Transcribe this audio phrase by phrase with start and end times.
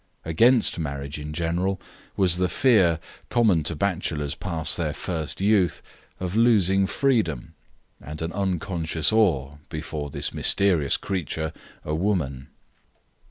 [0.25, 1.79] Against marriage in general
[2.17, 2.97] was the fear,
[3.29, 5.83] common to bachelors past their first youth,
[6.19, 7.53] of losing freedom,
[8.03, 11.53] and an unconscious awe before this mysterious creature,
[11.85, 12.47] a woman.